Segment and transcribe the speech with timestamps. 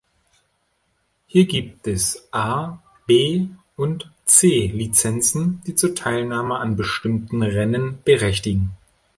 [1.27, 8.71] Hier gibt es A-, B- und C-Lizenzen, die zur Teilnahme an bestimmten Rennen berechtigen.